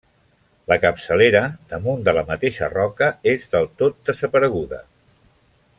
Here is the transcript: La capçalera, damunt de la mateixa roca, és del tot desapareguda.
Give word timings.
La 0.71 0.77
capçalera, 0.85 1.41
damunt 1.73 2.01
de 2.07 2.15
la 2.19 2.23
mateixa 2.31 2.71
roca, 2.73 3.11
és 3.35 3.47
del 3.53 3.69
tot 3.83 4.01
desapareguda. 4.11 4.85